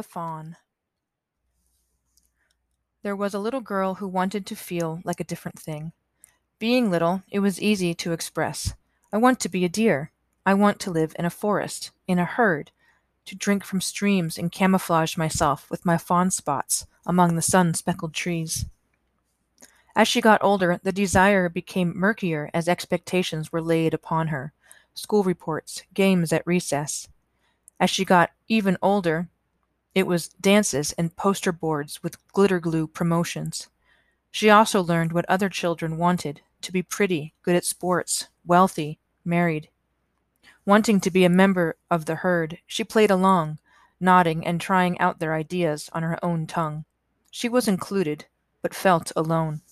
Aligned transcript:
The 0.00 0.04
Fawn 0.04 0.56
There 3.02 3.14
was 3.14 3.34
a 3.34 3.38
little 3.38 3.60
girl 3.60 3.96
who 3.96 4.08
wanted 4.08 4.46
to 4.46 4.56
feel 4.56 5.02
like 5.04 5.20
a 5.20 5.24
different 5.24 5.58
thing. 5.58 5.92
Being 6.58 6.90
little, 6.90 7.22
it 7.30 7.40
was 7.40 7.60
easy 7.60 7.92
to 7.96 8.12
express. 8.12 8.72
I 9.12 9.18
want 9.18 9.40
to 9.40 9.50
be 9.50 9.62
a 9.62 9.68
deer. 9.68 10.10
I 10.46 10.54
want 10.54 10.80
to 10.80 10.90
live 10.90 11.14
in 11.18 11.26
a 11.26 11.28
forest, 11.28 11.90
in 12.08 12.18
a 12.18 12.24
herd, 12.24 12.70
to 13.26 13.36
drink 13.36 13.62
from 13.62 13.82
streams 13.82 14.38
and 14.38 14.50
camouflage 14.50 15.18
myself 15.18 15.70
with 15.70 15.84
my 15.84 15.98
fawn 15.98 16.30
spots 16.30 16.86
among 17.04 17.36
the 17.36 17.42
sun 17.42 17.74
speckled 17.74 18.14
trees. 18.14 18.64
As 19.94 20.08
she 20.08 20.22
got 20.22 20.42
older, 20.42 20.80
the 20.82 20.92
desire 20.92 21.50
became 21.50 21.92
murkier 21.94 22.48
as 22.54 22.70
expectations 22.70 23.52
were 23.52 23.60
laid 23.60 23.92
upon 23.92 24.28
her 24.28 24.54
school 24.94 25.24
reports, 25.24 25.82
games 25.92 26.32
at 26.32 26.46
recess. 26.46 27.06
As 27.78 27.90
she 27.90 28.06
got 28.06 28.30
even 28.48 28.78
older, 28.80 29.28
it 29.94 30.06
was 30.06 30.28
dances 30.28 30.92
and 30.92 31.16
poster 31.16 31.52
boards 31.52 32.02
with 32.02 32.26
glitter 32.32 32.60
glue 32.60 32.86
promotions. 32.86 33.68
She 34.30 34.48
also 34.48 34.80
learned 34.80 35.12
what 35.12 35.28
other 35.28 35.48
children 35.48 35.98
wanted 35.98 36.42
to 36.62 36.72
be 36.72 36.82
pretty, 36.82 37.34
good 37.42 37.56
at 37.56 37.64
sports, 37.64 38.28
wealthy, 38.44 38.98
married. 39.24 39.68
Wanting 40.64 41.00
to 41.00 41.10
be 41.10 41.24
a 41.24 41.28
member 41.28 41.76
of 41.90 42.04
the 42.04 42.16
herd, 42.16 42.58
she 42.66 42.84
played 42.84 43.10
along, 43.10 43.58
nodding 43.98 44.46
and 44.46 44.60
trying 44.60 44.98
out 45.00 45.18
their 45.18 45.34
ideas 45.34 45.90
on 45.92 46.02
her 46.02 46.22
own 46.24 46.46
tongue. 46.46 46.84
She 47.30 47.48
was 47.48 47.66
included, 47.66 48.26
but 48.62 48.74
felt 48.74 49.10
alone. 49.16 49.62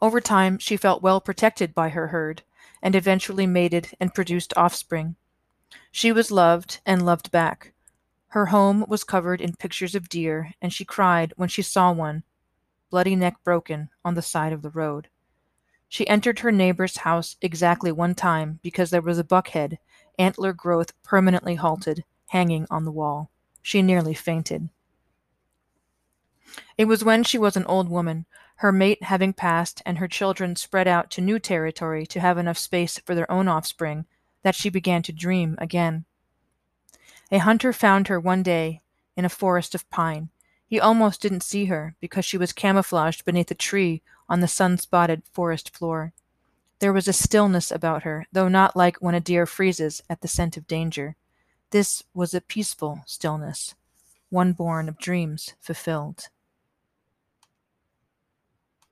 Over 0.00 0.20
time, 0.20 0.58
she 0.58 0.76
felt 0.76 1.02
well 1.02 1.20
protected 1.20 1.74
by 1.74 1.90
her 1.90 2.08
herd, 2.08 2.42
and 2.82 2.94
eventually 2.94 3.46
mated 3.46 3.90
and 4.00 4.14
produced 4.14 4.54
offspring. 4.56 5.16
She 5.90 6.12
was 6.12 6.30
loved 6.30 6.80
and 6.86 7.04
loved 7.04 7.30
back. 7.30 7.72
Her 8.28 8.46
home 8.46 8.84
was 8.88 9.04
covered 9.04 9.40
in 9.40 9.56
pictures 9.56 9.94
of 9.94 10.08
deer, 10.08 10.52
and 10.60 10.72
she 10.72 10.84
cried 10.84 11.32
when 11.36 11.48
she 11.48 11.62
saw 11.62 11.92
one, 11.92 12.24
bloody 12.90 13.16
neck 13.16 13.36
broken, 13.42 13.88
on 14.04 14.14
the 14.14 14.22
side 14.22 14.52
of 14.52 14.62
the 14.62 14.70
road. 14.70 15.08
She 15.88 16.06
entered 16.06 16.40
her 16.40 16.52
neighbor's 16.52 16.98
house 16.98 17.36
exactly 17.40 17.90
one 17.90 18.14
time 18.14 18.60
because 18.62 18.90
there 18.90 19.00
was 19.00 19.18
a 19.18 19.24
buckhead, 19.24 19.78
antler 20.18 20.52
growth 20.52 20.92
permanently 21.02 21.54
halted, 21.54 22.04
hanging 22.26 22.66
on 22.70 22.84
the 22.84 22.92
wall. 22.92 23.30
She 23.62 23.80
nearly 23.80 24.12
fainted. 24.12 24.68
It 26.76 26.84
was 26.84 27.04
when 27.04 27.24
she 27.24 27.38
was 27.38 27.56
an 27.56 27.64
old 27.64 27.88
woman, 27.88 28.26
her 28.56 28.72
mate 28.72 29.04
having 29.04 29.32
passed 29.32 29.80
and 29.86 29.98
her 29.98 30.08
children 30.08 30.56
spread 30.56 30.88
out 30.88 31.10
to 31.12 31.20
new 31.20 31.38
territory 31.38 32.06
to 32.06 32.20
have 32.20 32.36
enough 32.36 32.58
space 32.58 32.98
for 32.98 33.14
their 33.14 33.30
own 33.30 33.48
offspring, 33.48 34.04
that 34.42 34.54
she 34.54 34.68
began 34.68 35.02
to 35.02 35.12
dream 35.12 35.56
again. 35.58 36.04
A 37.30 37.38
hunter 37.38 37.72
found 37.72 38.08
her 38.08 38.18
one 38.18 38.42
day 38.42 38.80
in 39.16 39.24
a 39.24 39.28
forest 39.28 39.74
of 39.74 39.88
pine. 39.90 40.30
He 40.66 40.80
almost 40.80 41.20
didn't 41.20 41.42
see 41.42 41.66
her 41.66 41.94
because 42.00 42.24
she 42.24 42.38
was 42.38 42.52
camouflaged 42.52 43.24
beneath 43.24 43.50
a 43.50 43.54
tree 43.54 44.02
on 44.28 44.40
the 44.40 44.48
sun 44.48 44.78
spotted 44.78 45.22
forest 45.32 45.74
floor. 45.74 46.12
There 46.78 46.92
was 46.92 47.08
a 47.08 47.12
stillness 47.12 47.70
about 47.70 48.04
her, 48.04 48.26
though 48.32 48.48
not 48.48 48.76
like 48.76 48.96
when 48.98 49.14
a 49.14 49.20
deer 49.20 49.46
freezes 49.46 50.02
at 50.08 50.20
the 50.20 50.28
scent 50.28 50.56
of 50.56 50.66
danger. 50.66 51.16
This 51.70 52.04
was 52.14 52.34
a 52.34 52.40
peaceful 52.40 53.00
stillness, 53.06 53.74
one 54.30 54.52
born 54.52 54.88
of 54.88 54.98
dreams 54.98 55.54
fulfilled. 55.60 56.28